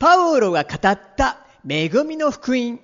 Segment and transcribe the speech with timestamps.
[0.00, 2.80] パウロが語った恵みの福音、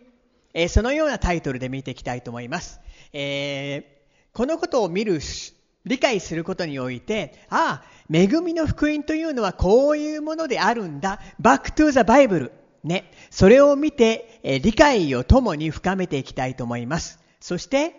[0.52, 2.78] えー、そのようなタイトルで見ていきたいと思います。
[3.14, 5.18] えー、このことを見る、
[5.86, 11.20] 理解することにおいて、ああ、恵みの福音というのはこういうものであるんだ。
[11.40, 12.52] Back to the Bible。
[12.84, 13.10] ね。
[13.30, 17.18] それを見て、えー、理解を共に深めていきたいと思います。
[17.40, 17.94] そして、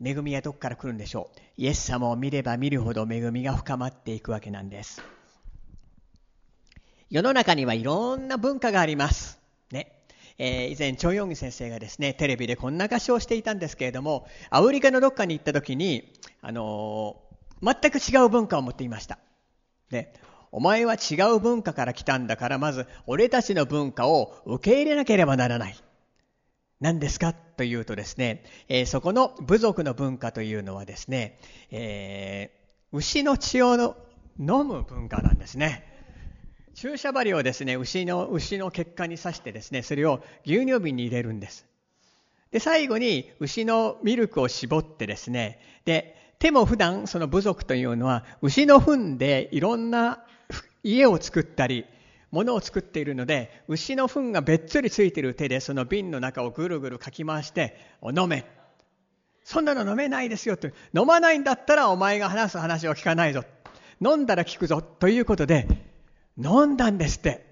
[0.00, 1.40] 恵みはどこから来るんでしょう。
[1.56, 5.02] イエス様を見れば見るほど恵みが深まっていくわけなんです。
[7.12, 9.38] 世の中にはいろんな文化があります。
[9.70, 9.92] ね。
[10.38, 19.18] えー、以前、チョン・ヨンギ先生がですね、テレビでこんな歌唱をしていたんですけれども、アフリカのどっかに行った時に、あのー、全く違う文化を持っていました。
[19.90, 20.14] ね。
[20.52, 25.76] お前は違う文化から来たんだから、まず俺たちの文化を受け入れなければならない。
[26.80, 31.38] 何ですかというとですね、えー、そこの部族の文化というのはですね、
[31.70, 33.74] えー、牛の血を
[34.38, 35.91] 飲む文化なんですね。
[36.74, 41.66] 注射針をですね、牛の、牛の血管に刺してですね、それを牛乳瓶に入れるんです。
[42.50, 50.24] で、最後に牛のミルクを絞ってですね、で、手も普段その部族というのは牛の糞でいろんな
[50.82, 51.86] 家を作ったり、
[52.32, 58.44] 物を作っているので、牛の糞がべっつりついている手でその瓶の中をぐるぐるかき回して、お飲め。
[59.44, 60.68] そんなの飲めないですよと。
[60.98, 63.44] 飲まないんだったらお前が話す話を聞かないぞ。
[64.00, 64.82] 飲んだら聞くぞ。
[64.82, 65.66] ということで、
[66.38, 67.46] 飲んだんですって。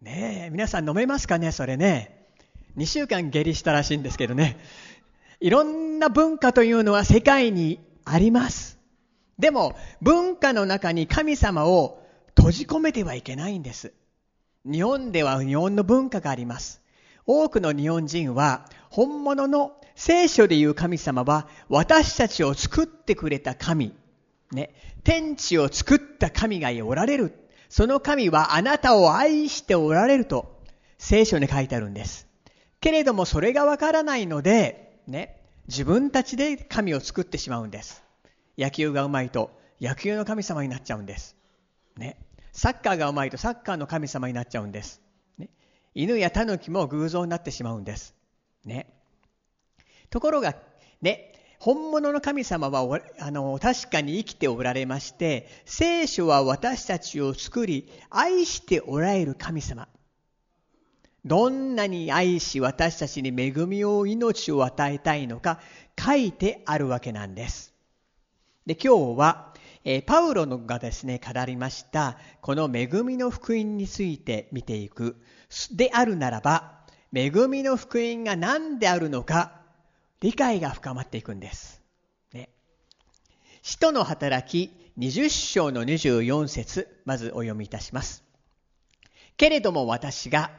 [0.00, 2.26] ねえ、皆さん飲めますかね、それね。
[2.76, 4.58] 2週間下痢したらしいんですけどね。
[5.40, 8.78] いろんな文化というのは世界にあります。
[9.38, 12.02] でも、文化の中に神様を
[12.36, 13.92] 閉じ込めてはいけないんです。
[14.64, 16.80] 日本では日本の文化があります。
[17.26, 23.94] 多くの日本人は本物の聖書でいう神様は私たちを作ってくれた神、
[24.50, 24.74] ね、
[25.04, 27.43] 天地を作った神がおられる。
[27.68, 30.62] その神はあなたを愛しておられると
[30.98, 32.28] 聖書に書いてあるんです。
[32.80, 38.02] けれどもそれがわからないので、ね、自分たちで神を作ってしまうんです。
[38.58, 39.50] 野球がうまいと
[39.80, 41.36] 野球の神様になっちゃうんです。
[41.96, 42.16] ね。
[42.52, 45.00] サッカーがうまいとサッカーの神様になっちゃうんです。
[45.38, 45.50] ね。
[45.94, 48.14] 犬やタヌキも偶像になってしまうんです。
[48.64, 48.86] ね。
[50.10, 50.54] ところが、
[51.02, 51.33] ね、
[51.64, 59.88] 本物の神様はあの確かに生きておられまして、聖書は私たちを作り、愛しておられる神様。
[61.24, 65.58] どんなに愛し私たちに恵みを命を与えたいのか
[65.98, 67.72] 書いてあるわけなんです。
[68.66, 69.54] で、今日は、
[69.84, 75.16] えパウロのがですね、語りました、この恵みの福音について見ていく。
[75.72, 79.63] であるならば、恵みの福音が何であるのか、
[80.24, 81.82] 理解が深まっていくんです。
[82.32, 82.48] ね。
[83.60, 88.24] 使徒の働き20章の24節まずお読みいたします。
[89.36, 90.50] けれども私が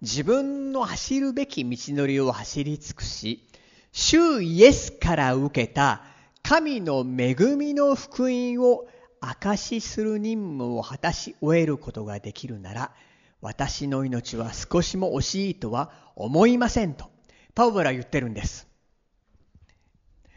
[0.00, 3.46] 自分の走るべき道のりを走り尽くし、
[3.92, 6.00] 主イエスから受けた
[6.42, 8.88] 神の恵みの福音を
[9.20, 12.94] 証しする任務を果たし終えることができるなら、
[13.42, 17.10] 私の命は少しも惜しいとは思いませんと、
[17.54, 18.69] パウロは言ってるんです。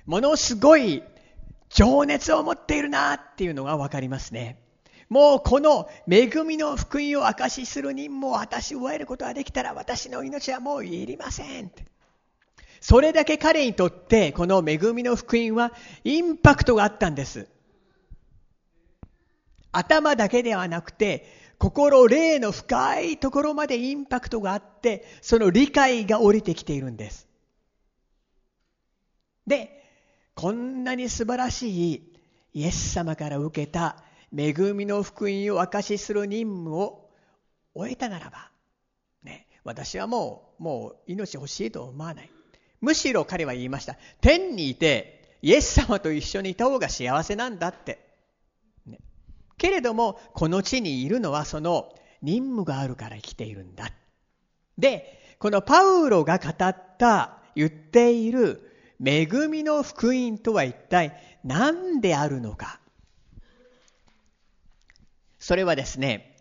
[0.05, 1.03] ものすごい
[1.69, 4.59] 情熱を持っているなっていうのがわかりますね。
[5.09, 11.71] もうこの恵みの福音を証しする任務を果たし終えることができたら私の命はもういりません。
[12.81, 15.71] それだけ彼にとってこの恵みの福音は
[16.03, 17.47] インパクトがあったんです。
[19.71, 21.25] 頭だけではなくて
[21.59, 27.27] 心、霊の深いところまでインパクトがあってその理解が降りてきているんです。
[29.47, 29.82] で、
[30.35, 32.13] こんなに素晴らしい
[32.53, 34.03] イエス様から受けた
[34.35, 37.09] 恵みの福音を証しする任務を
[37.75, 38.49] 終えたならば、
[39.23, 42.29] ね、私はもう、もう命欲しいと思わない。
[42.81, 43.95] むしろ彼は言いました。
[44.21, 47.99] 天にいて、イエス様と一緒にいた方が幸せなんだって。
[48.85, 48.99] ね、
[49.57, 53.91] けれども、この地にいるのはその任務があるから生きているんだ。
[54.77, 58.72] で、このパウロが語った、言っている
[59.03, 61.13] 恵みの福音とは一体
[61.43, 62.79] 何であるのか。
[65.39, 66.37] それはですね、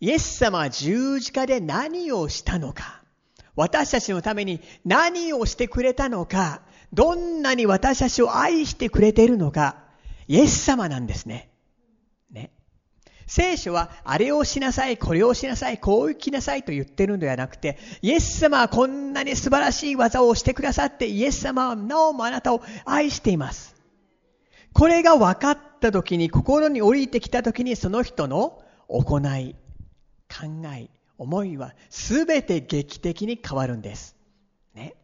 [0.00, 3.02] イエス様は十字架で何をしたのか。
[3.56, 6.62] 私たちのために何をしてくれたのか、
[6.92, 9.84] どんなに私たちを愛してくれているのか、
[10.28, 11.34] イエス様なんですね。
[11.34, 11.53] ね。
[13.26, 23.74] 聖書は、あれをしなさい、これをしなさい、こう生きなさいと言ってるのではなくて、イエス様はこんなに素晴らしい技をしてくださって、イエス様はなおもあなたを愛しています。
[24.72, 29.56] これが分かった時に、心に降りてきた時に、その人の行い、
[30.28, 30.88] 考え
[31.18, 34.16] 思いは全て劇的に変わるんです
[34.74, 34.94] ね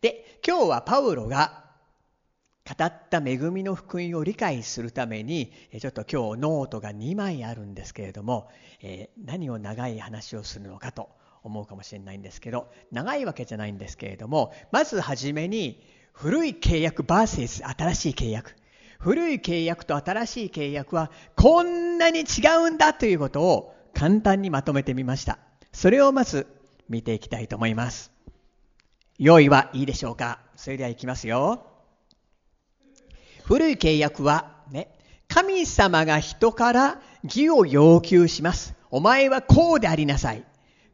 [0.00, 1.63] で今日はパウロが
[2.76, 8.50] 語った恵みの福音を理解するためにちょっと今日ノートが2枚あるんですけれども、
[8.82, 11.08] え、何を長い話をするのかと
[11.42, 18.56] 思うかもしれないんですけど長いわけじゃないんですけれどもまずはじめに古い契約 vs 新しい契約。
[19.00, 22.24] 古い契約と新しい契約はこんなに違
[22.66, 25.38] うんだということを簡単にまとめてみました。
[25.72, 26.46] それをまず
[26.88, 28.10] 見ていきたいと思います。
[29.18, 30.40] 用意はいいでしょうか？
[30.56, 31.73] それではいきますよ。
[33.44, 34.88] 古い契約はね、
[35.28, 38.74] 神様が人から義を要求します。
[38.90, 40.44] お前はこうでありなさい。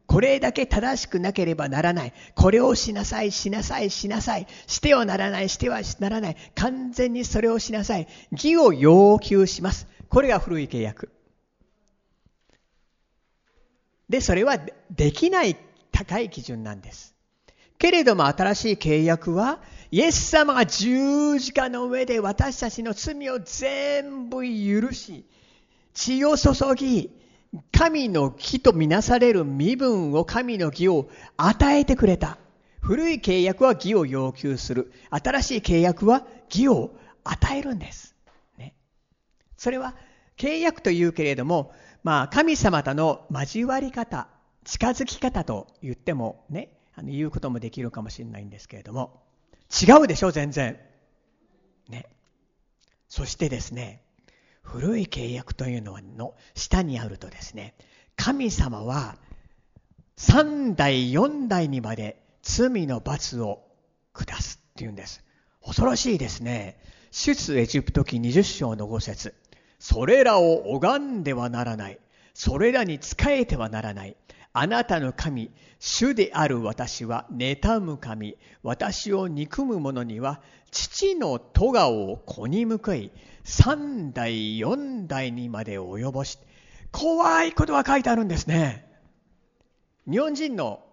[0.05, 2.13] これだけ正しくなければならない。
[2.35, 4.47] これをしなさい、しなさい、しなさい。
[4.67, 6.35] してはならない、してはならない。
[6.55, 8.07] 完全にそれをしなさい。
[8.31, 9.87] 義を要求します。
[10.09, 11.09] これが古い契約。
[14.09, 14.59] で、それは
[14.89, 15.55] できない
[15.93, 17.15] 高い基準なんです。
[17.81, 25.25] けれども新しい契約はイエス様が十字架の上で私たちの罪を全部許し、
[25.95, 27.09] 血を注ぎ、
[27.71, 32.37] 神の木とみなされる身分を神の義を与えてくれた。
[32.81, 34.93] 古い契約は義を要求する。
[35.09, 38.13] 新しい契約は義を与えるんです。
[38.59, 38.75] ね、
[39.57, 39.95] それは
[40.37, 41.73] 契約というけれども、
[42.03, 44.27] まあ神様との交わり方、
[44.65, 49.23] 近づき方と言ってもね、言うこともできるかもしれないんですけれども、
[49.81, 50.77] 違うでしょ全然。
[51.89, 52.05] ね。
[53.07, 54.01] そしてですね
[54.61, 57.75] 古い契約というのの下にあるとですね
[58.15, 59.17] 神様は
[60.17, 63.63] 3代4代にまで罪の罰を
[64.13, 65.23] 下すっていうんです。
[65.63, 66.79] 恐ろしいですね。
[67.11, 69.35] 出エジプト記20章の5節。
[69.79, 71.99] それらを拝んではならない。
[72.33, 74.15] それらに仕えてはならない。
[74.53, 83.11] あなたの神、主である私は妬む神、私を憎む者には父の咎を子に報い、
[83.43, 86.37] 三代四代にまで及ぼし、
[86.91, 88.85] 怖いことが書いてあるんですね。
[90.09, 90.83] 日本人の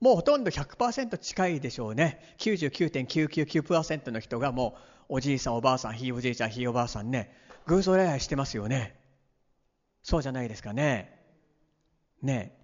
[0.00, 2.34] もうほとんど100%近いでしょうね。
[2.38, 4.76] 99.999%の人がも
[5.08, 7.34] うおじいさんおばあさん、ひいおじいちゃん、ひいおばあさんね、
[7.66, 8.96] 偶像礼拝してますよね。
[10.02, 11.23] そうじゃないですかね。
[12.22, 12.56] ね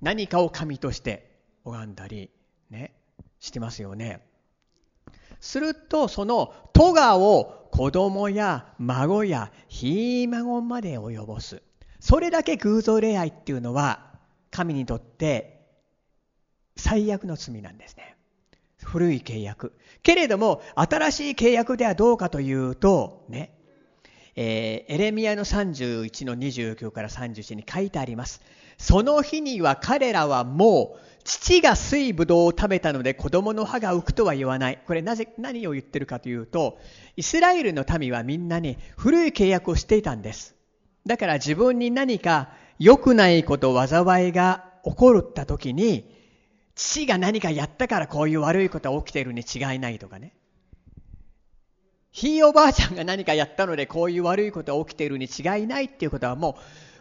[0.00, 1.30] 何かを神として
[1.64, 2.30] 拝んだり
[2.70, 2.94] ね
[3.38, 4.26] してますよね。
[5.40, 11.62] するとその咎を子供や孫やひ孫まで及ぼす。
[11.98, 14.10] それだけ偶像礼拝っていうのは
[14.50, 15.60] 神にとって
[16.76, 18.16] 最悪の罪なんですね。
[18.82, 19.74] 古い契約。
[20.02, 23.59] けれども新しい契約ではどうかというとね
[24.36, 28.40] えー、エレミアの31の29から31に書いてあります。
[28.78, 34.78] その日には彼らはもう父が水ぶどうを食べたので子供の歯が浮くとは言わない。
[34.86, 36.78] これなぜ、何を言ってるかというと、
[37.16, 40.54] イスラエルの民はみんなに古い契約をしていたんです。
[41.06, 46.10] だから自分に何か良くないこと、災いが起こった時に、
[46.74, 50.32] 父が何かやったからこういう悪いことが起きているに違いないとかね。
[52.10, 56.58] ひいおばあちゃんが何かやったのでこういう悪いことが起きているに違いないっていうことはも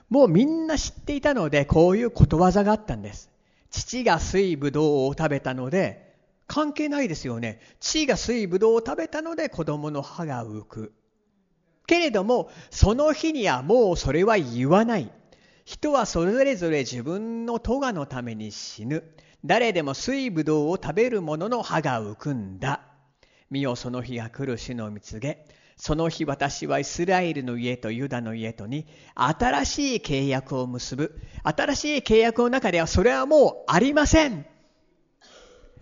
[0.09, 3.29] うもうみんな知っていたのでこういうことわざがあったんです。
[3.69, 6.15] 父が水ぶどうを食べたので
[6.47, 7.59] 関係ないですよね。
[7.79, 10.93] 父が水ぶどうを食べたので子供の歯が浮く。
[11.85, 15.11] けれどもその日にはもうそれは言わない。
[15.63, 19.03] 人はそれぞれ自分の咎のために死ぬ。
[19.45, 22.88] 誰でも水ぶどうを食べる者の歯が浮くんだ。
[23.49, 25.45] 見よその日が来る主の見告げ。
[25.75, 31.19] その日私はイスラエルの家とユダの家とに新しい契約を結ぶ。
[31.43, 34.45] 新しい契約の中ではそれはもうありません。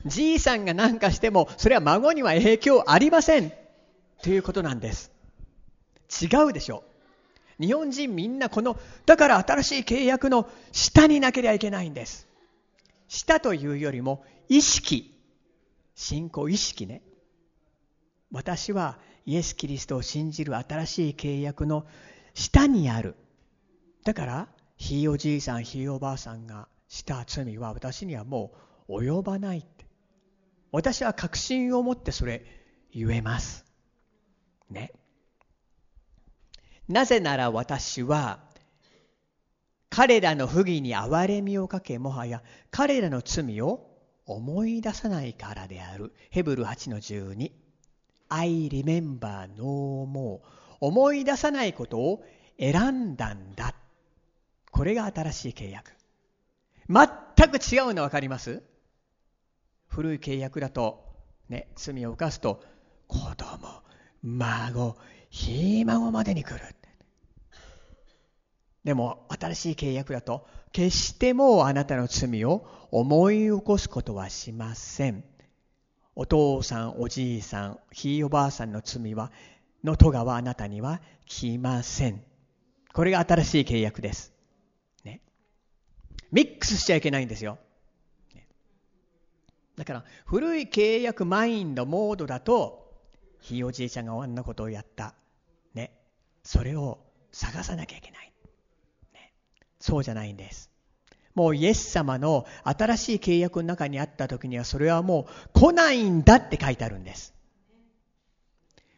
[0.06, 3.52] じいさんが何かしてもそれは孫には影響ありません。
[4.22, 5.12] ということなんです。
[6.22, 6.84] 違うでしょ
[7.60, 7.66] う。
[7.66, 12.28] 日本人みんなこのだから新しい契約の下になければいけないんです。
[13.08, 15.20] 下というよりも意識。
[15.96, 17.02] 信仰意識ね。
[18.32, 21.86] 私はイエス・キリストを信じる新しい契約の
[22.34, 23.16] 下にある。
[24.04, 28.54] だから、ひいおじいさん、ひいおばあさんがした罪は私にはも
[28.88, 29.86] う及ばないって。
[30.72, 32.46] 私は確信を持ってそれ
[32.94, 33.66] 言えます。
[34.70, 34.92] ね。
[36.88, 38.40] なぜなら私は
[39.90, 43.90] 彼らの不義に憐れみをかけもはや彼らの罪を
[44.26, 46.14] 思い出さないからである。
[46.30, 47.52] ヘブル8の12。
[48.30, 50.40] I remember no more
[50.80, 52.24] 思い出さないことを
[52.60, 53.74] 選んだんだ。
[54.72, 55.92] これが新しい契約。
[56.88, 58.62] 全く違うの分かります？
[59.88, 61.04] 古い契約だと、
[61.50, 62.64] ね、罪を犯すと、
[63.08, 63.82] 子供、
[64.22, 64.98] 孫、
[65.30, 66.62] ひ孫までに来る。
[68.84, 75.24] でも、新しい契約だと、決してもうあなたの罪を思い起こすことはしません。
[76.20, 79.32] お父さん、おじいさん、ひいおばあさんの罪は、
[79.84, 82.24] の咎はあなたには来ません。
[82.92, 84.34] これが新しい契約です。
[85.04, 85.22] ね。
[86.32, 87.60] ミックスしちゃいけないんですよ。
[88.34, 88.48] ね
[89.76, 93.00] だから、古い契約マインド、モードだと、
[93.40, 95.14] ひいおじいちゃんがあんなことをやった。
[95.76, 95.92] ね。
[96.42, 96.98] それを
[97.32, 98.34] 探さなきゃいけない。
[99.14, 99.34] ね。
[99.80, 100.72] そうじゃないんです。
[101.38, 107.32] もうイエス様の新しい契約の中にあった時にはそれはもう来ないんだって書いてあるんです。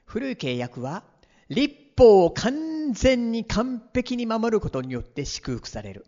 [0.06, 1.04] 古い契約は
[1.50, 6.06] 立法を完全に完璧に守ることによって祝福される。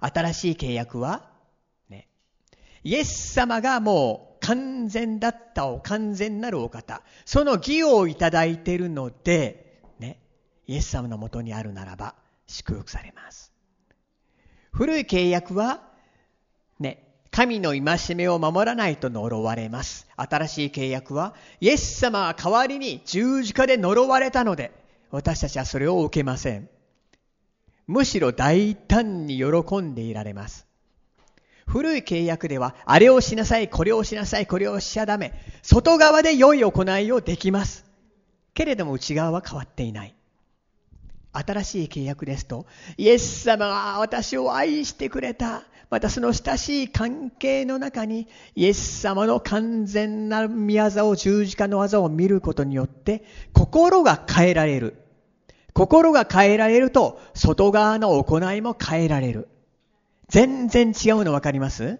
[0.00, 1.28] 新しい契約は、
[1.90, 2.08] ね、
[2.82, 7.02] イエス様がもう完全だったお完全なるお方。
[7.26, 10.18] その義をいただいているので、ね、
[10.66, 12.14] イエス様のもとにあるならば
[12.46, 13.53] 祝福されます。
[14.74, 15.82] 古い契約は、
[16.80, 20.08] ね、神の戒めを守らないと呪われます。
[20.16, 24.72] 新しい契約は、イエス様は代わりに十字架で呪われたので、
[25.12, 26.68] 私たちはそれを受けません。
[27.86, 30.66] むしろ大胆に喜んでいられます。
[31.68, 35.34] 古い契約では、あれをしなさい、これをしなさい、これをしちゃダメ。
[35.62, 37.84] 外側で良い行いをできます。
[38.54, 40.16] けれども内側は変わっていない。
[41.34, 45.64] 新しい契約ですと、イエス様が私を愛してくれた。
[45.90, 54.96] またその親しい関係の中に、イエス様の完全な宮業を、十字架の技を見ることによって、心が変えられる。
[55.72, 59.48] 心が変えられると、外側の行いも変えられる。
[60.28, 61.98] 全然違うの分かります？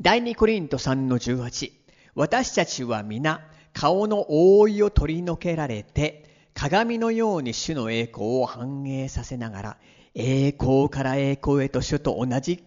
[0.00, 1.72] 第二コリント3の18。
[2.14, 3.40] 私たちは皆、
[3.72, 6.29] 顔の覆いを取り除けられて、
[6.60, 9.76] 鏡のように主の栄光を反映させながら、
[10.14, 12.62] 栄光から栄光へと主と同じ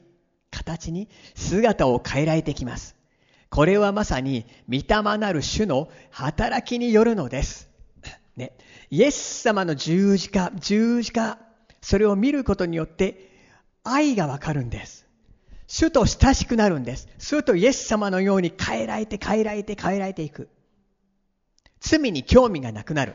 [0.50, 2.96] 形に姿を変えられてきます。
[3.52, 7.70] これはまさに、御霊なる主の働きによるのです。
[8.36, 8.54] ね、
[8.90, 11.38] イエス様の十字架、十字架、
[11.80, 13.30] それを見ることによって
[13.84, 15.06] 愛がわかるんです。
[15.68, 17.10] 主と親しくなるんです。
[17.20, 20.50] 主とイエス様のように変えられて変えられて変えられていく。
[21.80, 23.14] 罪に興味がなくなる。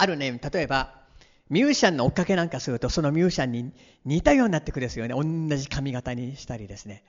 [0.00, 0.94] あるね、例えば、
[1.50, 3.72] ミュージシャンの追っかけなんかすると、そのミュージシャンに
[4.04, 5.14] 似たようになってくるんですよね。
[5.14, 7.02] 同じ髪型にしたりですね。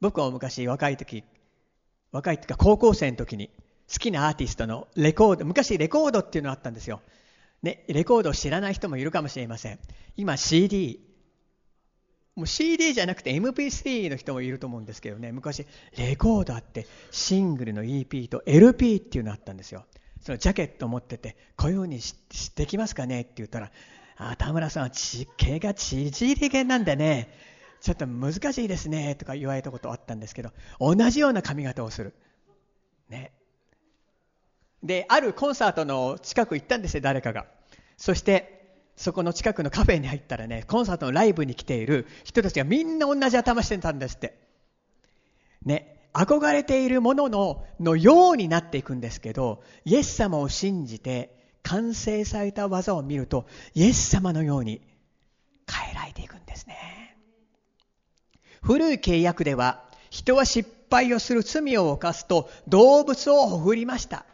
[0.00, 1.24] 僕は昔若い時、
[2.12, 3.50] 若い時か高校生の時に
[3.92, 7.02] 好きなアーティストのレコード、昔レコードっていうのあったんですよ。
[7.62, 9.78] ね、レコードを知らない人もいるかもしれません。
[10.16, 11.00] 今 CD、
[12.36, 15.66] もう CD じゃなくて MP3 の人もいると思うんですけどね、昔
[15.98, 19.84] レコードあってシングルの EP と LP っていうのあったんですよ。
[20.20, 22.00] そのジャケット持ってて、こういうふうに
[22.54, 23.22] できますかね？
[23.22, 23.70] って言ったら、
[24.16, 27.32] あ、田村さんは地形が縮り毛なんでね、
[27.80, 32.14] ちょっと難しいですねとか言われたことあったんですけど、同じような髪型をする。
[33.08, 33.32] ね。
[34.82, 37.46] で、あるコンサートの近く行ったんですよ、誰かが。
[37.96, 38.58] そして、
[38.96, 44.38] そこの近くのカフェに入ったらね、コンサートのライブに来ている人たちがみんな同じ頭してたんですって。
[45.64, 45.99] ね。
[46.12, 54.80] 憧れているものののようになっていくんですけど、イエス様を信じて完成された技を見ると、イエス様のように
[55.70, 57.16] 変えられていくんですね。
[58.62, 64.26] 古い契約では、人は失敗をする罪を犯すと動物をほふりました。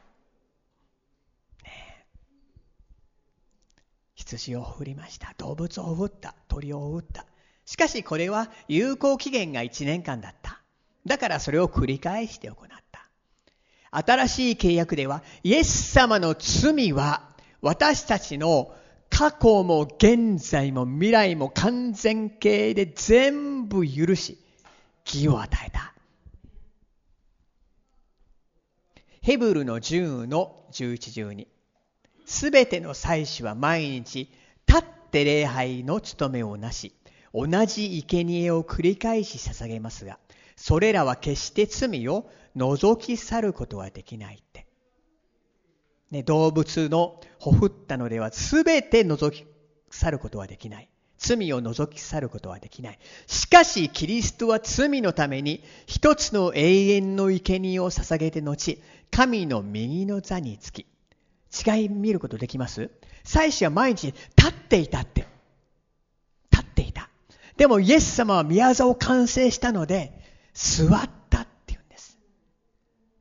[4.14, 5.34] 羊をほふりました。
[5.38, 6.34] 動物をほふった。
[6.48, 7.26] 鳥をほふった。
[7.64, 10.45] しかしこれは有効期限が1年間だった。
[11.06, 13.08] だからそれを繰り返して行った。
[13.90, 17.30] 新しい契約では、イエス様の罪は
[17.62, 18.74] 私たちの
[19.08, 24.38] 過去も現在も未来も完全形で全部許し、
[25.06, 25.94] 義を与えた。
[29.22, 31.46] ヘブルの10の11、12。
[32.26, 34.28] すべての祭司は毎日
[34.66, 36.92] 立って礼拝の務めをなし、
[37.32, 40.18] 同じ生贄を繰り返し捧げますが、
[40.56, 44.66] それらは決して罪を除き去ることはできないって。
[46.10, 49.46] ね、動物のほふったのでは全て除き
[49.90, 50.88] 去ることはできない。
[51.18, 52.98] 罪を除き去ることはできない。
[53.26, 60.86] しかし、キリストは罪のために一つの永遠の生贄を捧げて後、神の右の座につき。
[61.66, 62.90] 違い見ることできます？
[63.24, 65.26] 祭司は毎日立っていたって。
[66.50, 67.08] 立っていた。
[67.56, 70.25] でもイエス様は宮座を完成したので、
[70.56, 72.18] 座ったって言うんです。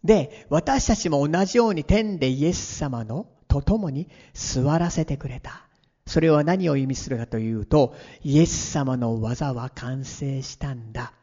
[0.04, 5.68] で、私たちも同じように天でイエス様のと共に座らせてくれた。
[6.08, 11.14] それは何を意味するかというと、イエス様の技は完成したんだ。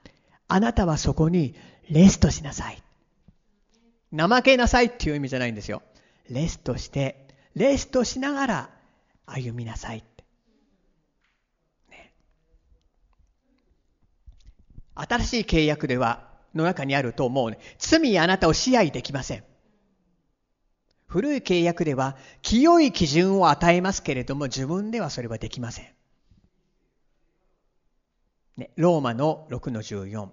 [0.49, 1.54] あなたはそこに
[1.88, 2.83] レストしなさい。
[4.14, 5.83] 怠けなさいっていう意味じゃないんですよ。
[6.28, 8.71] レストして、レストしながら
[9.25, 10.25] 歩みなさいって。
[11.88, 12.12] ね、
[14.94, 19.44] 新しい契約では、の中にあるともうね、罪あなたを支配できません。
[21.06, 25.87] 古い契約では清い基準を与えますけれども自分ではそれはできません。
[28.56, 30.30] ね、ローマの6の14。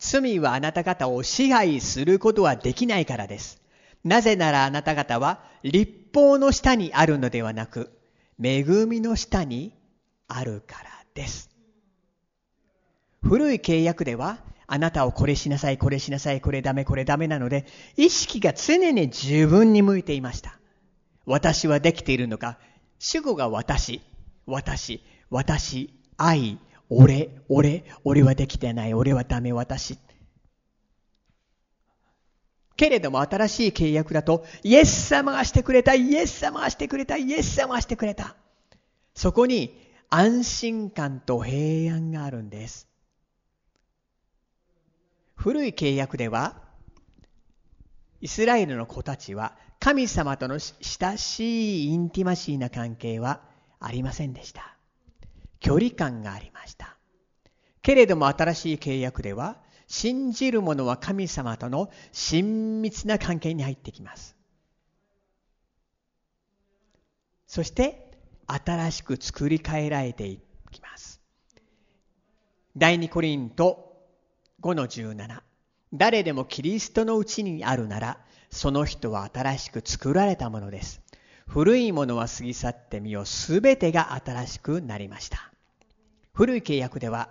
[0.00, 3.60] 罪はあなた方を支配することはできないからです。
[4.02, 7.96] なぜならあなた方は立法の下にあるのではなく、
[8.42, 9.74] 恵みの下に
[10.26, 11.49] あるからです。
[13.22, 20.58] 古い契約では、あなたをこれしなさい、これしなさい、これダメ、これダメなので、意識が常に自分に向いていました。
[21.26, 22.58] 私はできているのか、
[22.98, 24.00] 主語が私、
[24.46, 26.58] 私、私、愛、
[26.88, 29.98] 俺、俺、俺はできてない、俺はダメ、私。
[32.76, 38.36] けれども新しい契約だと、イエス様がしてくれた、イエス様がしてくれた、イエス様がしてくれた。
[39.14, 42.89] そこに安心感と平安があるんです。
[45.40, 46.60] 古い契約では、
[48.20, 53.40] イスラエルの子たちは神様との親しいインティマシーな関係は
[53.78, 54.76] ありませんでした。
[55.58, 56.94] 距離感がありました。
[57.80, 59.56] けれども新しい契約では、
[59.86, 64.36] 信じる者は神様との親密な関係に入ってきます。
[67.46, 68.10] そして、
[68.46, 70.38] 新しく作り変えられてい
[70.70, 71.22] きます。
[72.76, 73.89] 第二コリント
[74.62, 75.42] 5の17。
[75.92, 78.18] 誰でもキリストのうちにあるなら、
[78.50, 81.00] その人は新しく作られたものです。
[81.46, 83.26] 古いものは過ぎ去ってみよう。
[83.26, 85.50] すべてが新しくなりました。
[86.32, 87.30] 古い契約では、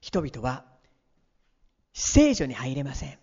[0.00, 0.64] 人々は
[1.92, 3.18] 聖女に入れません。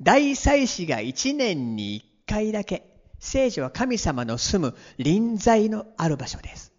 [0.00, 2.84] 大祭司が一年に一回だけ、
[3.18, 6.72] 聖女は神様の住む臨在のある場所です。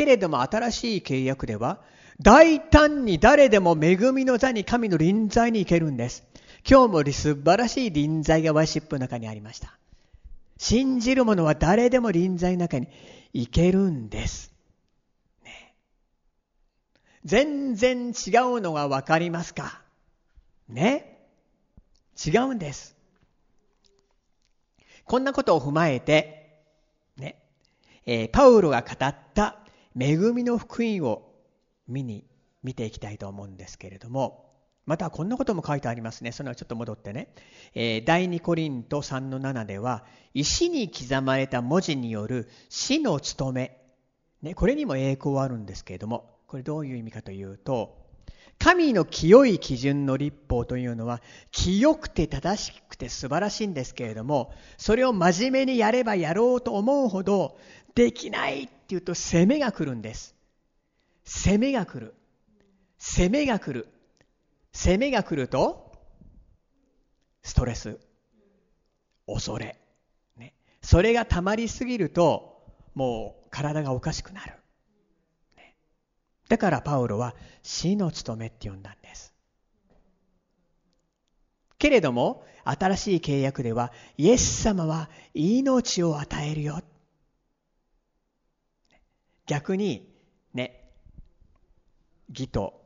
[0.00, 1.82] けれども新しい契約では、
[2.22, 6.24] 大胆に誰でも恵みの座に神の臨在に行けるんです。
[6.66, 9.76] 今日も素晴らしい臨在がワーシップの中にありました。
[10.56, 12.88] 信じる者は誰でも臨在の中に
[13.34, 14.54] 行けるんです。
[15.44, 15.74] ね、
[17.26, 19.82] 全然違うのがわかりますか？
[20.66, 21.18] ね
[22.24, 22.96] 違うんです。
[25.04, 26.62] こんなことを踏まえて、
[27.18, 27.36] ね、
[28.06, 29.59] えー、パウロが語った
[29.98, 31.32] 恵みの福音を
[31.88, 32.24] 見に、
[32.62, 34.50] 見ていきたいと思うんですけれども、
[34.86, 36.32] またこんなことも書いてありますね。
[36.32, 37.32] そのちょっと戻ってね。
[37.74, 43.78] えー、第2コリント3の7では、石に刻まれた文字による死の務め。
[44.42, 48.00] ね、これにも栄光はあるんですけれども、これどういう意味かというと、
[48.58, 57.58] 神の清い基準の立法というのは、清くて正しくて素晴らしいんですけれども、それを真面目にやればやろうと思うほど、
[57.94, 60.34] できないっていうと責めが来るんです。
[61.24, 62.12] 攻めが来る。
[62.98, 63.86] 攻めが来る。
[64.72, 65.92] 攻めが来ると、
[67.42, 68.00] ストレス、
[69.28, 69.78] 恐れ。
[70.36, 74.54] ね、それが溜まりすぎると、もう体がおかしくなる。
[75.56, 75.76] ね、
[76.48, 79.32] だからパウロは死の務めって呼んだんです。
[81.78, 86.82] けれども、新しい契約では、イエス様は命を与えるよ。
[89.50, 90.08] 逆に、
[90.54, 90.80] ね、
[92.28, 92.80] 義と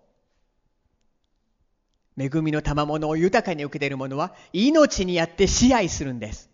[2.19, 6.49] 恵みの賜物を豊かに受けている者は命にあって支配するんです。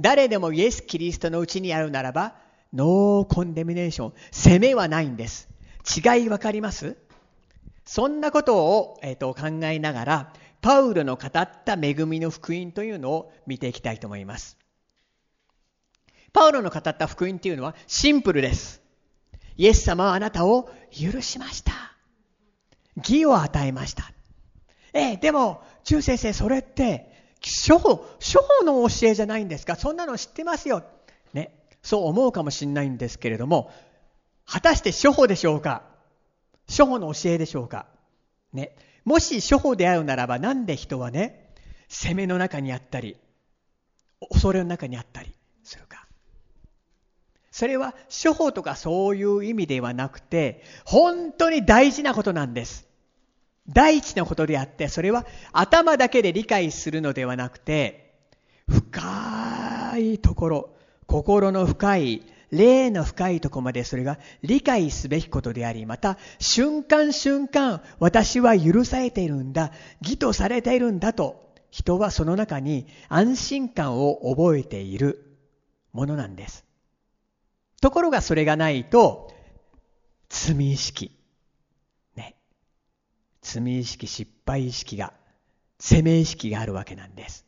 [0.00, 2.36] 誰でもイエス・キリストのうちにあるならば、
[2.72, 5.50] ノーコンデミネーション、責めはないんです。
[5.94, 6.96] 違いわかります？
[7.84, 14.56] そんなことを、えーと、考えながら、パウロの語った恵みの福音というのを見ていきたいと思います。
[16.34, 18.82] パウロの語った福音というのはシンプルです。
[19.56, 21.72] イエス様はあなたを許しました。
[22.96, 24.12] 義を与えました。
[24.92, 27.12] ええ、でも、中先生、それって、
[27.68, 28.06] 処方、処
[28.60, 29.76] 方の教えじゃないんですか？
[29.76, 30.82] そんなの知ってますよ。
[31.32, 31.54] ね。
[31.82, 33.70] そう思うかもしれないんですけれども、
[34.46, 35.82] 果たして処方でしょうか？
[36.68, 37.86] 処方の教えでしょうか？
[38.52, 38.74] ね。
[39.04, 41.52] もし処方であるならばなんで人はね、
[41.88, 43.16] 責めの中にあったり、
[44.30, 46.03] 恐れの中にあったりするか？
[47.54, 52.88] それは処方とかそういう意味ではなくて、本当に大事なことなんです。
[53.68, 58.12] 第一のことであって、それは頭だけで理解するのではなくて、
[58.68, 60.70] 深いところ、
[61.06, 69.70] 心の深い、霊の深いところまでそれが理解すべきことであり、また瞬間瞬間私は許されているんだ、
[70.02, 75.38] 義とされているんだと、人はその中に安心感を覚えている
[75.92, 76.63] ものなんです。
[77.84, 79.30] ところがそれがないと、
[80.30, 81.14] 罪意識、
[82.16, 82.34] ね、
[83.42, 85.12] 罪意識、失敗意識が、
[85.78, 87.44] 責め意識があるわけなんです。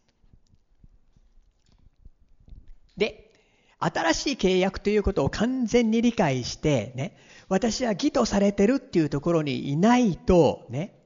[2.98, 3.32] で、
[3.78, 7.16] 新しい契約ということを完全に理解して、ね、
[7.48, 11.02] 私は義とされてるっていうところにいないと、ね、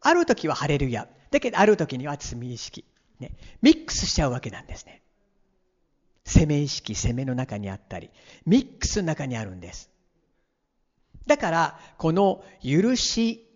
[0.00, 1.08] ある時はハレルヤ。
[1.30, 2.86] だけどある時には罪意識。
[3.20, 5.01] ね、ミックスしちゃうわけなんですね。
[6.32, 8.10] 攻め意識、攻めの中にあったり、
[8.46, 9.90] ミックスの中にあるんです。
[11.26, 13.46] だから、この許し、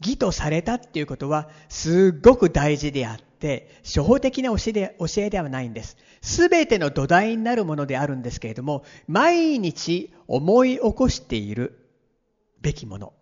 [0.00, 5.96] 義とされたっていうことは、すっごく大事であって、初歩的な教えで教えではないんです。
[6.20, 11.88] すべての土台になるものであるんですけれども、毎日思い起こしている
[12.60, 13.14] べきもの。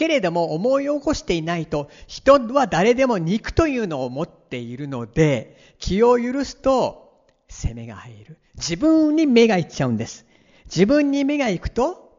[0.00, 7.09] けれども思い起こしていないと人は誰でも肉というのを持っているので気を許すと
[7.50, 8.38] 責めが入る。
[8.54, 10.24] 自分に目がいっちゃうんです。
[10.66, 12.10] 自分に目が行くと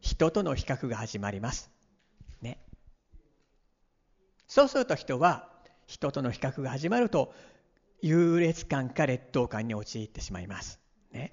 [0.00, 1.70] 人との比較が始まります。
[2.42, 2.58] ね。
[4.48, 5.48] そうすると人は
[5.86, 7.32] 人との比較が始まると
[8.02, 10.80] 優劣感か劣等感に陥ってしまいます。
[11.12, 11.32] ね。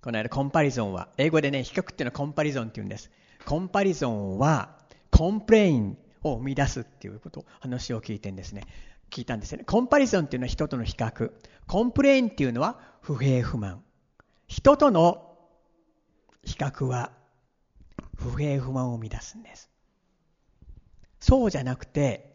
[0.00, 3.10] この間 comparison は、英語でね、比較っていうのはコンパリゾンって言うんです。
[3.48, 4.76] comparison は、
[5.10, 8.64] complain を生み出すっていうこと、話を聞いてんですね。
[9.08, 9.64] 聞いたんですよね。
[9.64, 11.32] comparison っていうのは人との比較。
[11.66, 13.82] complain っていうのは不平不満。
[14.48, 15.34] 人との
[16.44, 17.12] 比較は
[18.16, 19.70] 不平不満を生み出すんです。
[21.18, 22.34] そうじゃなくて、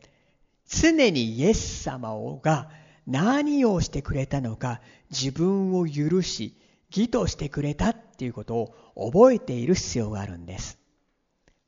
[0.68, 2.72] 常にイエス様が
[3.06, 6.58] 何をしてくれたのか自分を許し、
[6.90, 8.56] 義としてくれたっていうこと
[8.96, 10.80] を覚えている必要があるんです。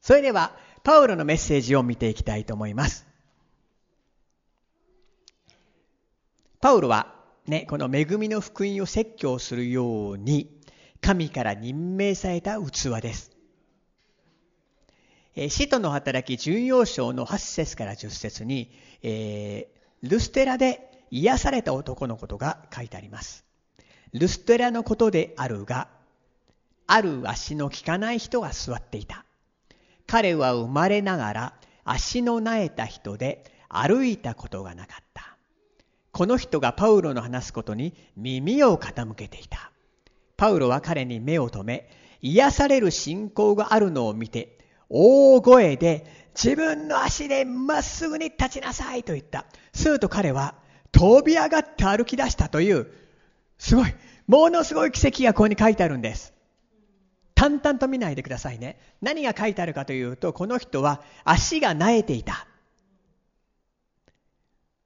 [0.05, 3.07] それでは、パウロのメッセージを見ていきたいと思います。
[6.61, 7.15] パウロは、
[7.47, 10.61] ね、この恵みの福音を説教するように、
[11.01, 13.31] 神から任命された器です。
[15.35, 23.43] え使徒の働き14章の8節から10節に、えー、ルステラで癒された男のことが書いてあります。
[24.13, 25.87] ルステラのことであるが、
[26.85, 29.25] ある足の利かない人が座っていた。
[30.07, 35.37] 彼は生まれながら足の苗えた人で歩いたことがなかった。
[36.11, 39.71] この人がパウロの話すことに耳を傾けていた。
[40.37, 41.89] パウロは彼に目を留め、
[42.21, 44.57] 癒される信仰があるのを見て、
[44.89, 49.45] 大声で自分の足でまっすぐに立ちなさいと言った。
[49.73, 50.55] すると彼は
[50.91, 52.87] 飛び上がって歩き出したという
[53.57, 53.93] すごい。
[54.27, 56.33] ものすごい奇跡がここに書いてあるんです。
[57.35, 58.79] 淡々と見ないでくださいね。
[59.01, 62.47] 何が書いてあるかというと、この人は足が苗えていた。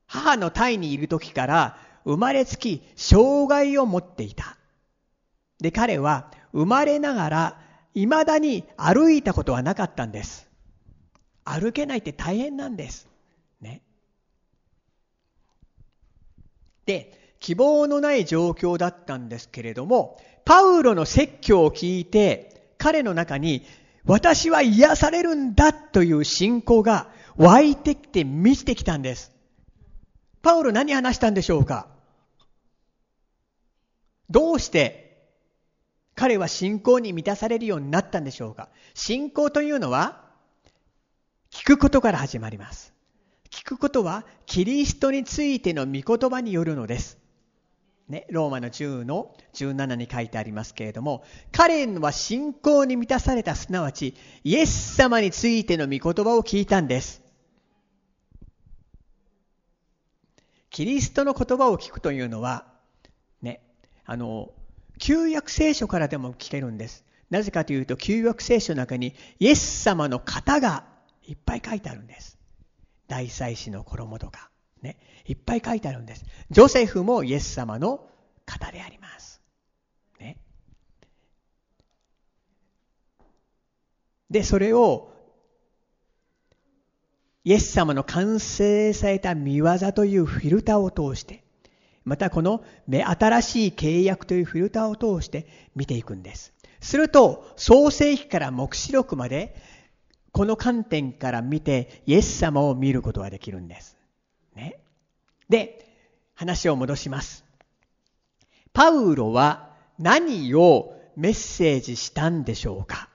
[0.08, 4.58] 母の胎にいる時から生まれつき障害を持っていた。
[5.60, 7.62] で、彼は生まれながら
[7.94, 10.50] 未だに歩いたことはなかったんです。
[11.44, 13.08] 歩けないって大変なんです。
[13.62, 13.84] ね。
[16.86, 23.68] で、希望のない状況だったんですけれども、パウロの説教を聞いて、彼の中に、
[24.04, 27.08] 私は癒されるんだという信仰が
[27.38, 29.32] 湧いてきて満ちてきたんです。
[30.42, 31.86] パウロ何話したんでしょうか？
[34.32, 35.22] どうして
[36.16, 38.70] 彼は信仰に満たされるようになったんでしょうか？
[38.96, 40.24] 信仰というのは
[41.52, 42.92] 聞くことから始まります。
[43.52, 47.19] 聞くことはキリストについての御言葉によるのです。
[48.10, 57.22] ね、ローマの10の17に書いてありますけれども、彼は信仰に満たされた、すなわち、イエス様についての御言葉を聞いたんです。
[60.72, 62.66] キリストの言葉を聞くというのは、
[63.44, 63.62] ね、
[64.06, 64.52] あの、
[64.98, 67.06] 旧約聖書からでも聞けるんです。
[67.30, 70.84] なぜかというと、旧約聖書の中にイエス様の型が
[71.28, 72.40] いっぱい書いてあるんです。
[73.08, 74.49] 大祭司の衣とか、
[74.82, 76.26] ね、いっぱい書いてあるんです。
[76.50, 78.08] ジョセフもイエス様の
[78.46, 79.42] 方であります。
[80.20, 80.38] ね。
[84.30, 85.14] で、それを、
[87.44, 91.44] イエス様の完成された見業というフィルターを通して、
[92.06, 96.54] またこの目新しい契約というフィルターを通して見ていくんです。
[96.82, 99.56] すると、創世記から黙示録まで、
[100.32, 103.99] この観点から見て、イエス様を見ることができるんです。
[104.60, 104.80] ね。
[105.48, 105.86] で、
[106.36, 107.44] 話を戻します。
[108.74, 113.10] パウロは何をメッセージしたんでしょうか？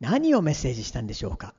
[0.00, 1.54] 何をメッセージしたんでしょうか？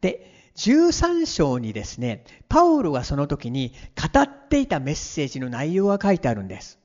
[0.00, 6.78] で、13章にですね、パウロがその時に語っていたメッセージの内容が書いてあるんです。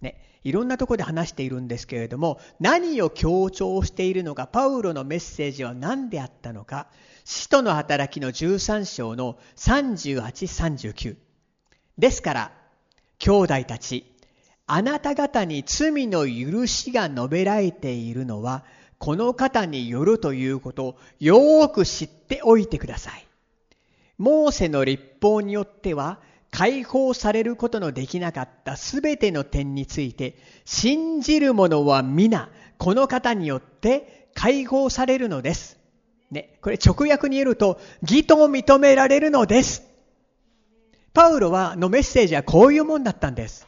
[0.00, 6.86] ね、いろんなとこで話しているんですけれども、何を強調しているのか、パウロのメッセージは何であったのか、
[7.24, 11.16] 使徒の働きの13章の38、39。
[11.98, 12.52] ですから、
[13.18, 14.06] 兄弟たち、
[14.66, 18.64] あなた方に罪の許しが述べられているのは、
[18.98, 23.26] この方によるということをよーく知っておいてください。
[24.16, 35.78] モーセの立法によっては、解放されることのできなかったすべての点について、信じる者は皆、この方によって解放されるのです。
[36.30, 39.82] ね、これ直訳に言えると、義と認められるのです。
[41.12, 43.66] パウロは、のメッセージはこういうもんだったんです。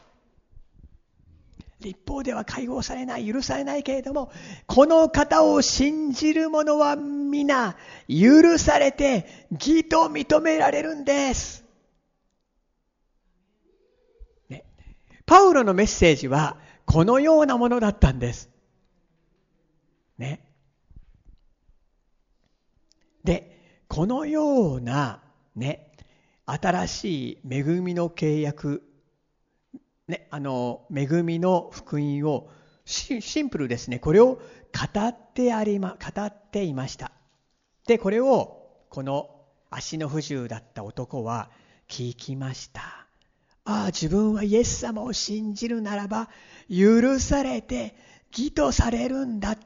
[1.83, 4.31] 立法では解放されない、許されないけれども、
[4.65, 7.75] この方を信じる者は皆、
[8.07, 11.65] 許されて、義と認められるんです。
[14.49, 14.63] ね、
[15.25, 18.49] パウロのメッセージは、このようなものだったんです。
[20.17, 20.45] ね。
[23.23, 25.23] で、このような、
[25.55, 25.91] ね、
[26.45, 28.83] 新しい恵みの契約、
[30.07, 32.49] ね、あの、恵みの福音を
[32.85, 33.99] シンプルですね。
[33.99, 34.41] これを語
[35.07, 37.11] ってありま、語っていました。
[37.87, 38.59] で、これを、
[38.89, 39.29] この
[39.69, 41.49] 足の不自由だった男は
[41.87, 43.02] 聞きました。
[43.65, 46.29] ああ、自分はイエス様を信じるならば、
[46.69, 47.95] 許されて
[48.31, 49.57] 義とされるんだ。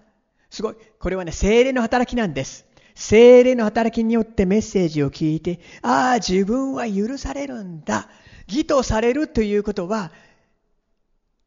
[0.50, 0.76] すごい。
[1.00, 2.66] これはね、精霊の働きなんです。
[2.96, 8.10] 精霊の働きによってメッセージを聞いて、ああ、自分は許されるんだ。
[8.48, 10.12] 義とされるということは、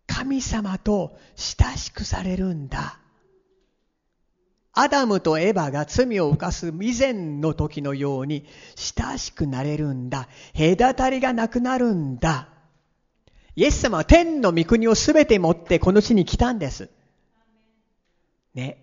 [0.06, 2.98] 神様と親しくされるんだ。
[4.80, 10.26] アダムとエバが罪を犯す以前の時のように親しくなれるんだ。
[10.56, 12.48] 隔たりがなくなるんだ。
[13.56, 16.88] イエス様は天の御国をすべて持ってこの地に来たんです。
[18.54, 18.82] ね。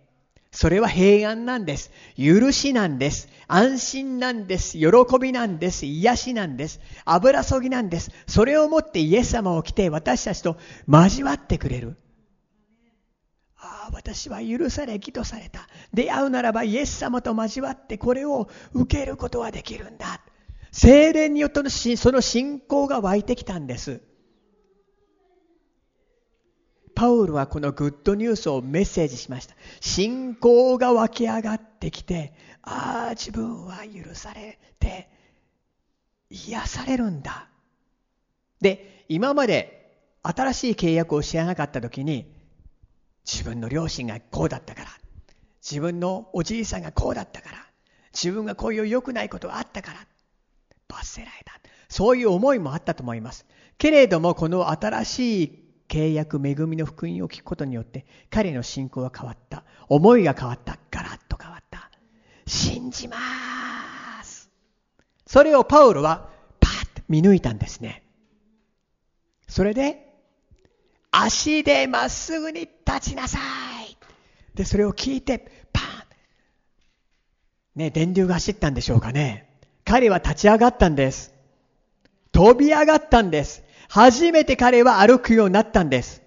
[0.51, 1.89] それは平安なんです。
[2.15, 3.27] 許しなんです。
[3.47, 4.77] 安心なんです。
[4.77, 4.87] 喜
[5.19, 5.87] びなんです。
[5.87, 6.79] 癒しなんです。
[7.05, 8.11] 油そぎなんです。
[8.27, 10.57] それをもってイエス様を来て私たちと
[10.87, 11.97] 交わってくれる。
[13.59, 15.67] ああ、私は許され、義とされた。
[15.93, 20.21] 出会うならばイエス様と交わってこれを受けることができるんだ。
[20.71, 24.01] 精霊によってのその信仰が湧いてきたんです。
[26.93, 29.55] パウルはこのグッドニュースをメッセージしました。
[29.81, 35.09] 信仰が湧き上がってきて、ああ、自分は許されて、
[36.29, 37.49] 癒されるんだ。
[38.61, 42.36] で、今まで新しい契約を知らなかった時に、
[43.27, 44.89] 自分の両親がこうだったから、
[45.61, 47.57] 自分のおじいさんがこうだったから、
[48.13, 49.99] 自分がこういう良くないことがあったから、
[50.87, 51.53] 罰せられた。
[51.89, 53.45] そういう思いもあったと思います。
[53.77, 59.65] けれども、この新しい契約、恵みの福音を聞くことによって、彼の信仰が変わった。
[59.89, 60.79] 思いが変わった。
[60.89, 61.91] ガラッと変わった。
[62.45, 63.17] 信じま
[64.23, 64.49] す。
[65.25, 66.29] それをパウロは
[66.61, 68.03] パッと見抜いたんですね。
[69.49, 70.06] それで、
[71.11, 73.39] 足でまっすぐに立ちなさ
[73.83, 73.97] い。
[74.53, 75.85] で、それを聞いて、パン
[77.75, 79.49] ね、電流が走ったんでしょうかね。
[79.85, 81.33] 彼は立ち上がったんです。
[82.31, 83.63] 飛び上がったんです。
[83.89, 86.21] 初めて彼は歩くようになったんです。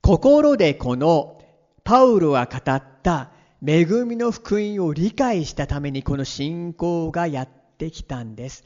[0.00, 1.40] 心でこの
[1.84, 3.30] パウロが語った
[3.66, 8.64] 恵みの福音を理解したためにこの信仰がやってきたんです。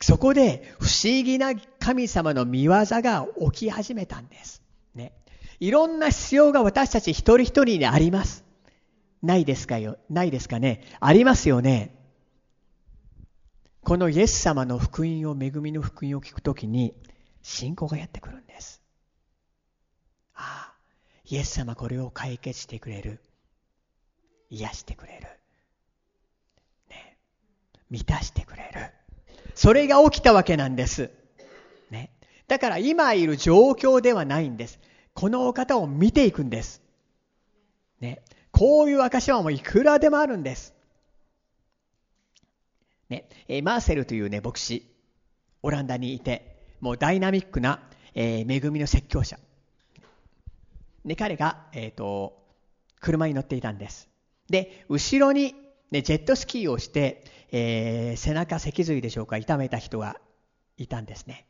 [0.00, 1.54] そこで不思議な
[1.88, 4.62] 神様の見業が起き始めたんです。
[4.94, 5.14] ね。
[5.58, 8.44] いろんな必要が私たち一人一人にあります。
[9.22, 10.82] ないですかよ、ないですかね？
[11.00, 11.96] ありますよね？
[13.80, 16.94] このイエス様の福音を、恵みの福音を聞くときに、
[17.40, 18.82] 信仰がやってくるんです。
[20.34, 20.74] ああ、
[21.24, 23.22] イエス様これを解決してくれる。
[24.50, 25.26] 癒してくれる。
[26.90, 27.16] ね。
[27.88, 28.92] 満たしてくれる。
[29.54, 31.12] それが起きたわけなんです。
[32.48, 34.80] だから今いる状況ではないんです。
[35.14, 36.82] このお方を見ていくんです。
[38.00, 38.22] ね。
[38.50, 40.74] こういう証はもういくらでもあるんです。
[43.10, 43.28] ね。
[43.48, 44.90] えマーセルというね、牧師、
[45.62, 47.82] オランダにいて、もうダイナミックな、
[48.14, 49.38] えー、恵みの説教者。
[51.04, 52.42] で、彼が、えっ、ー、と、
[53.00, 54.08] 車に乗っていたんです。
[54.48, 55.54] で、後ろに、
[55.90, 60.20] ね、ジェットスキーをして、えー、背中脊髄でしょうか、痛めた人が
[60.76, 61.47] いたんですね。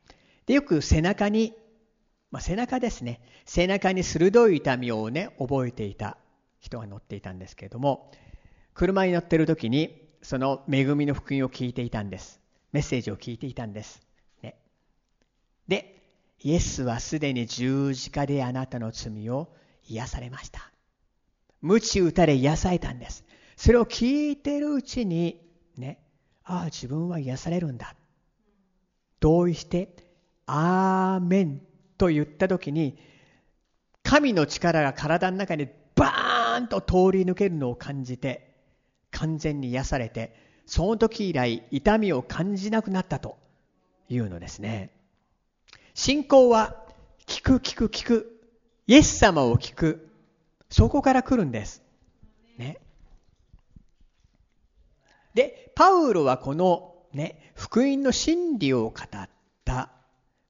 [0.48, 1.52] で、よく背中に、
[2.30, 3.20] まあ、背中ですね。
[3.44, 6.16] 背中に鋭い痛みをね、覚えていた
[6.58, 8.10] 人が乗っていたんですけれども、
[8.72, 12.40] 車に乗ってる時に、その恵みの福音を聞いていたんです。
[12.72, 14.00] メッセージを聞いていたんです。
[14.42, 14.56] ね、
[15.68, 16.02] で、
[16.40, 19.54] イエスはすでに十字架であなたの罪を
[19.86, 20.72] 癒されました。
[21.60, 23.22] 鞭打たれ癒されたんです。
[23.56, 25.42] それを聞いてるうちに、
[25.76, 26.00] ね、
[26.42, 27.94] ああ、自分は癒されるんだ。
[29.20, 30.07] 同意して、
[30.48, 31.60] アーメン
[31.98, 32.98] と言った時に、
[34.02, 38.54] 神の力が体の中にバーンと通り抜けるのを感じて、
[39.10, 40.34] 完全に癒されて、
[40.64, 43.36] その時以来痛みを感じなくなったと
[44.08, 44.90] いうのですね。
[45.94, 46.76] 信仰は
[47.26, 48.40] 聞く聞く聞く。
[48.86, 50.08] イエス様を聞く。
[50.70, 51.82] そこから来るんです。
[52.56, 52.78] ね。
[55.34, 59.28] で、パウロはこのね、福音の真理を語っ
[59.64, 59.90] た。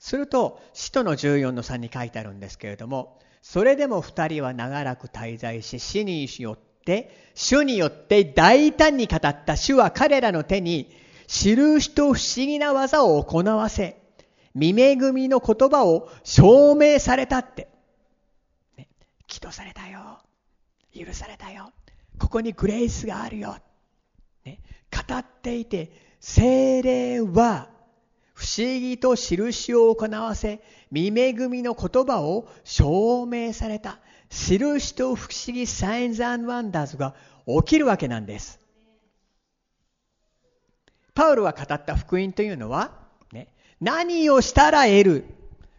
[0.09, 10.91] すると、使徒の14の3に書いてあるんですけれども、それでも二人は長らく滞在し、死によって、主によって大胆に語った主は彼らの手に、
[11.27, 14.01] 印と不思議な技を行わせ、
[14.55, 17.69] 未恵みの言葉を証明されたって。
[18.79, 18.89] ね、
[19.29, 20.21] 祈祷されたよ。
[20.95, 21.71] 許されたよ。
[22.19, 23.59] ここにグレイスがあるよ。
[24.47, 27.69] ね、語っていて、精霊は
[28.57, 33.99] 思議と印を行わせ、未恵みの言葉を証明された。
[34.31, 37.15] 印と不思議サインズワンダーズが
[37.47, 38.61] 起きるわけなんです。
[41.15, 42.93] パウロが語った福音というのは、
[43.33, 43.49] ね、
[43.81, 45.25] 何をしたら得る。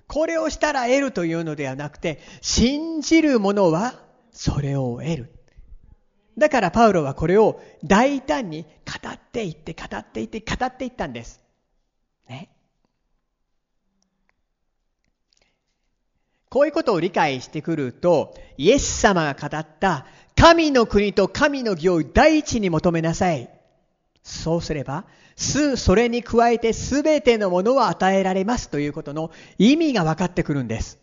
[0.08, 3.93] これをしたら得るというのではなくて、信じる者は
[4.32, 5.34] それを得る。
[6.38, 11.41] だからパウロはこれを大胆に語っていって、語っていって、語っていったんです。
[12.27, 12.49] ね。
[16.49, 23.49] こういうことを理解してくると、イエス様が語った神の国と神の義を第一に求めなさい。
[24.23, 30.97] そうすれば、す、それに加えて全てのものは与えられますということの意味が分かってくるんです。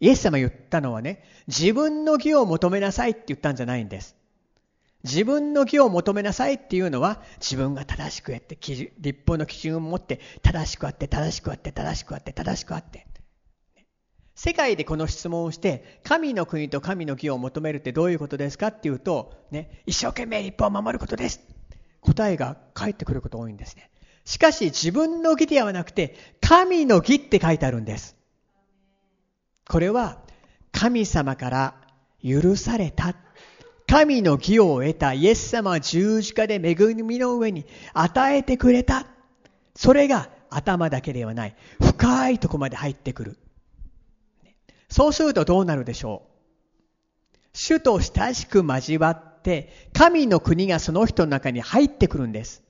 [0.00, 4.16] イエス様言ったのはね、自分の義を求めなさいって言ったんじゃないんです。
[5.04, 13.07] 自分の義を求めなさいっていうのは、自分が正しくやって、立法の基準を持って、正しくあって、正しくあって、正しくあって、正しくあって。
[14.38, 21.40] 世界でこの質問をして、神の国と神の義を求めるってどういうことですかっていうと、ね、一生懸命立法を守ることです。
[22.02, 23.90] 答えが返ってくること多いんですね。
[24.24, 28.14] しかし自分の義ではなくて、神の義って書いてあるんです。
[29.68, 30.20] これは、
[30.70, 31.74] 神様から
[32.22, 33.16] 許された。
[33.88, 39.04] 神の義を得たイエス様は十字架で恵みの上に与えてくれた。
[39.74, 41.56] それが頭だけではない。
[41.80, 43.36] 深いとこまで入ってくる。
[44.88, 47.38] そうするとどうなるでしょう？
[47.52, 52.62] 主と親しく交わって、神の国がその人の中に入ってくるんです。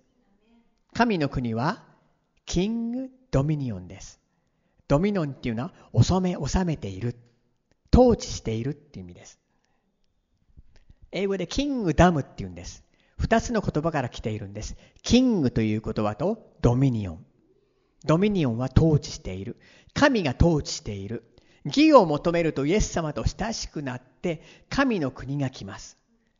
[0.94, 1.84] 神の国は、
[2.46, 4.20] キング・ドミニオンです。
[4.88, 7.16] ドミノンっていうのは、収め、収めている。
[7.94, 9.38] 統治しているっていう意味です。
[11.12, 12.84] 英語でキングダムっていうんです。
[13.18, 14.76] 二つの言葉から来ているんです。
[15.02, 17.26] キングという言葉とドミニオン。
[18.04, 19.58] ドミニオンは統治している。
[19.92, 21.24] 神が統治している。
[21.68, 25.96] 義を求めるとイエス様と親しくなって神の国が来ます。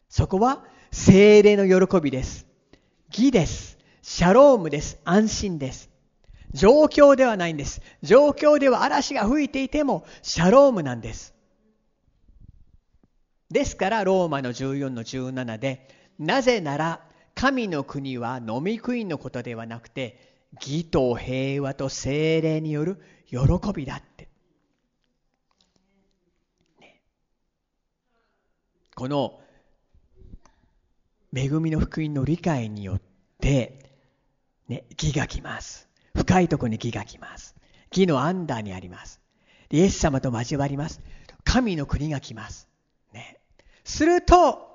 [0.09, 2.47] そこは精霊の喜びです。
[3.11, 3.79] 義です。
[4.03, 5.01] シャロームです。
[5.05, 5.91] 安心です。
[6.53, 7.83] 状況ではないんです。
[8.03, 11.35] 状況では嵐が吹いていてもシャロームなんです。
[13.51, 17.01] ですからローマの14の17でなぜなら
[17.35, 20.19] 神の国は飲み食いのことではなくて
[20.55, 23.39] 義と平和と精霊による喜
[23.75, 24.28] びだって
[28.99, 29.39] この
[31.33, 33.01] 恵みの福音の理解によっ
[33.41, 33.93] て、
[34.67, 35.89] ね、義が来ます。
[36.17, 37.55] 深いところに義が来ます。
[37.93, 39.21] 義のアンダーにあります。
[39.71, 41.01] イエス様と交わります。
[41.45, 42.67] 神の国が来ます。
[43.13, 43.39] ね。
[43.85, 44.69] すると、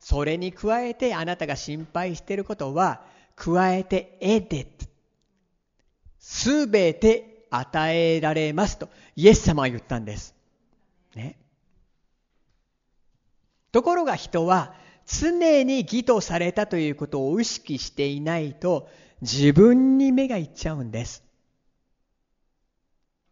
[0.00, 3.04] それに加えてあなたが心配していることは、
[3.34, 4.68] 加えて得て、
[6.18, 10.34] すべて与えられますと、イエス様は言ったんです。
[11.14, 11.36] ね。
[13.76, 14.72] ところが人は
[15.04, 18.88] 常に義とされたということを意識していないと
[19.20, 21.22] 自分に目がいっちゃうんです。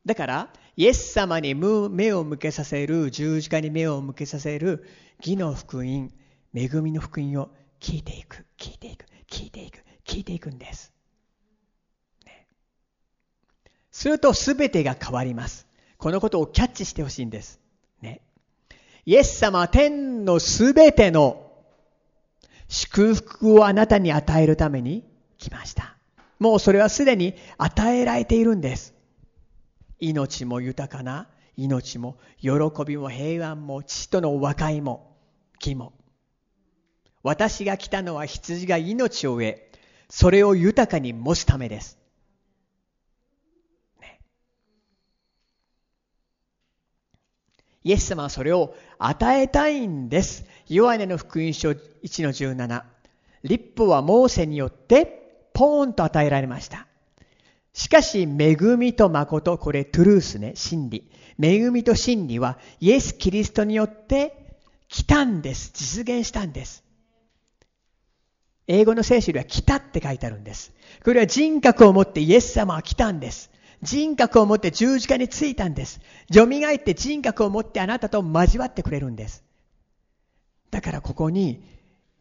[0.05, 4.84] だから、イエス様に目を向けさせる、十字架に目を向けさせる
[5.20, 6.12] 義の福音、
[6.53, 7.49] 恵みの福音を
[7.80, 10.92] 聞いていく、聞いていく、聞いていく、聞いていくんです。
[12.26, 12.49] ね、
[13.90, 15.66] すると全てが変わります。
[15.97, 17.64] このことをキャッチしてほしいんです。
[19.07, 21.51] イエス様は天の全ての
[22.69, 25.05] 祝福をあなたに与えるために
[25.39, 25.97] 来ました。
[26.39, 28.95] もうそれはすでに与えられているんです。
[30.01, 32.51] 命も豊かな命も喜
[32.87, 35.17] びも平安も父との和解も
[35.61, 35.93] 義も。
[37.23, 39.57] 私が来たのは羊が命を得、
[40.11, 41.99] それを豊かに持つためです。
[44.01, 44.21] ね、
[47.83, 48.75] イエス様はそれを
[49.07, 50.45] 与えたいんです。
[50.69, 52.83] ヨハネの福音書1の17。
[53.43, 56.87] 立法はモーセによってポーンと与えられました。
[57.75, 61.11] しかし、恵みと誠、これトゥルースね、真理。
[61.43, 64.57] 恵みと真理はイエス・キリストによって
[64.89, 65.73] 来たんです。
[65.75, 66.85] 実現したんです。
[68.67, 70.73] 英語の聖書には来たって書いてあるんです。
[71.05, 73.51] これは人格を持ってイエス様は来たんです。
[73.85, 76.01] 人格を持って十字架についたんです。
[76.32, 79.45] 蘇って人格を持ってあなたと交わってくれるんです。
[80.70, 81.62] だからここに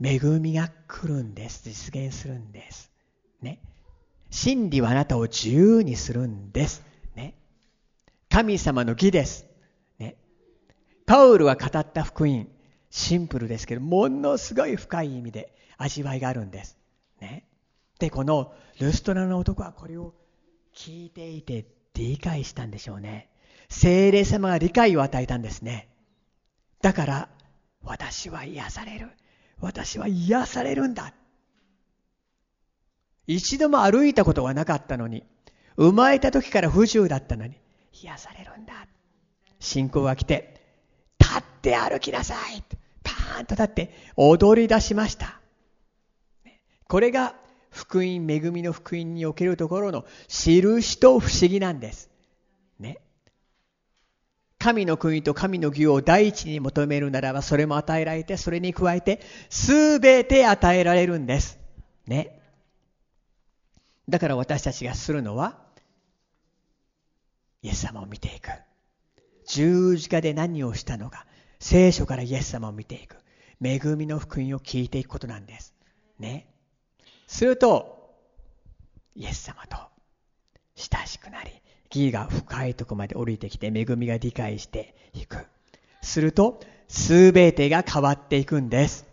[0.03, 1.63] 恵みが来るんです。
[1.63, 2.91] 実現するんです。
[3.41, 3.59] ね。
[4.29, 6.83] 真理はあなたを自由にするんです。
[7.15, 7.35] ね。
[8.29, 9.45] 神様の義です。
[9.97, 10.17] ね。
[11.05, 12.47] パウルが語った福音、
[12.89, 16.77] シンプルですけど、ものすごい深い意味で味わいがあるんです。
[17.21, 17.47] ね。
[17.99, 20.13] で、このルストラの男はこれを
[20.75, 23.29] 聞いていて理解したんでしょうね。
[23.69, 25.89] 精霊様が理解を与えたんですね。
[26.81, 27.29] だから、
[27.83, 29.09] 私は癒される。
[29.59, 31.13] 私は癒されるんだ。
[33.27, 35.23] 一度も歩いたことがなかったのに、
[35.75, 37.55] 生まれた時から不自由だったのに、
[37.93, 38.87] 癒されるんだ。
[39.59, 40.61] 信仰が来て、
[41.19, 42.63] 立って歩きなさい。
[43.03, 45.39] パーンと立って踊り出しました。
[46.87, 47.35] これが
[47.73, 52.09] 福音、恵みの福音におけるところの印と不思議なんです。
[52.79, 52.99] ね。
[54.59, 59.19] 神の国と神の義を第一に求めるならば、それも与えられて、それに加えて、
[59.49, 61.59] すべて与えられるんです。
[62.07, 62.39] ね。
[64.07, 65.59] だから私たちがするのは、
[67.61, 68.49] イエス様を見ていく。
[69.47, 71.25] 十字架で何をしたのか、
[71.59, 73.17] 聖書からイエス様を見ていく。
[73.61, 75.73] 恵みの福音を聞いていくことなんです。
[76.19, 76.52] ね。
[77.33, 78.13] すると、
[79.15, 79.75] イエス様と
[80.75, 81.49] 親しくなり、
[81.89, 85.47] 義が深いとこまで降りてきて、恵みが理解していく。
[86.03, 89.07] すると、すべてが変わっていくんです。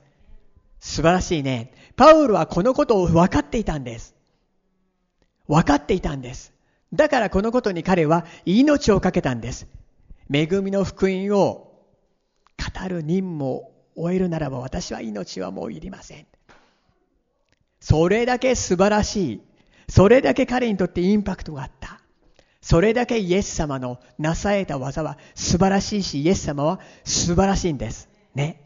[0.80, 1.72] 素晴らしいね。
[1.96, 4.14] パウルはこのことを分かっていたんです。
[5.48, 6.52] 分かっていたんです。
[6.92, 9.66] だからこのことに彼は命を懸けたんです。
[10.30, 11.72] 恵みの福音を
[12.58, 16.26] 語る任務を終えるならば私は命はもういりません。
[17.80, 19.40] それだけ素晴らしい。
[19.88, 22.00] それだけ彼にとってインパクトがあった。
[22.60, 28.08] それだけイエス様のなされた技は素晴らしいし、イエス様は素晴らしいんです。
[28.34, 28.62] ね。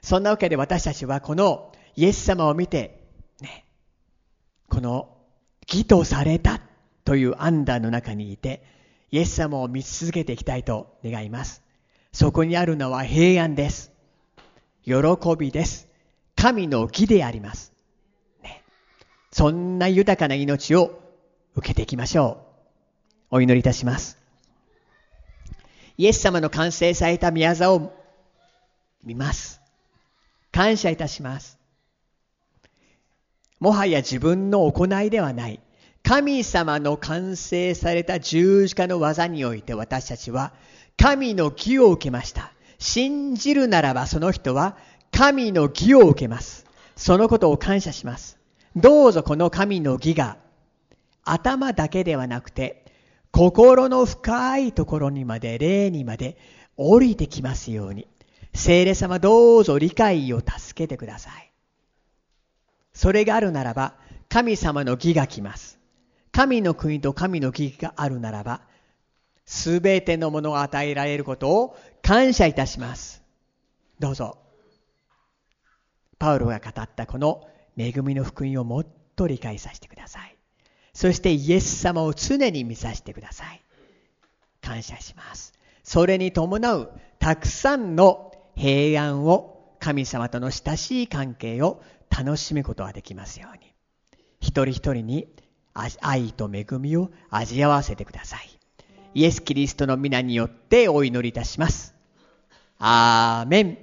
[0.00, 3.04] そんなわけで私たちはこのイエス様を見て、
[3.40, 3.66] ね、
[4.68, 5.16] この
[5.68, 6.60] 義とされた
[7.04, 8.62] というアンダーの中にいて、
[9.10, 11.62] イエス様を見続けていきたいと願います。
[12.12, 13.92] そこにあるのは平安です。
[14.84, 14.94] 喜
[15.38, 15.88] びです。
[16.36, 17.72] 神の義であります。
[19.30, 21.00] そんな豊かな命を
[21.54, 22.44] 受けていきましょ
[23.30, 23.36] う。
[23.36, 24.18] お祈りいたします。
[25.96, 27.92] イエス様の完成された宮沢を
[29.04, 29.60] 見ます。
[30.52, 31.58] 感謝いたします。
[33.60, 35.60] もはや自分の行いではない。
[36.02, 40.54] 神様の完成された十字架の技において私たちは
[40.96, 42.52] 神の義を受けました。
[42.78, 44.76] 信じるならばその人は
[45.12, 46.64] 神の義を受けます。
[46.96, 48.37] そのことを感謝します。
[48.80, 50.38] どうぞこの神の義が
[51.24, 52.84] 頭だけではなくて
[53.30, 56.36] 心の深いところにまで霊にまで
[56.76, 58.06] 降りてきますように。
[58.54, 61.52] 聖霊様どうぞ理解を助けてください。
[62.92, 63.94] それがあるならば
[64.28, 65.78] 神様の義が来ます。
[66.32, 68.62] 神の国と神の義があるならば
[69.44, 73.22] すべてのものが与えられることを感謝いたします。
[73.98, 74.38] どうぞ。
[76.18, 77.48] パウロが語ったこの
[77.78, 80.36] 恵みの福音をもっと理解させてください。
[80.92, 83.62] そしてイエス様を常に見させてください。
[84.60, 85.52] 感謝します。
[85.84, 93.72] それに伴うたくさんの平安を神様との親しい関係を楽しむことができますように
[94.40, 95.28] 一人一人に
[96.00, 98.48] 愛と恵みを味わわせてください
[99.14, 101.94] イエス・キリストの皆によってお祈りいたします
[102.78, 103.78] アーメン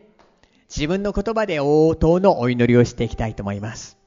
[0.75, 4.04] 自分の言葉で応答のお祈りをしていきたいと思います。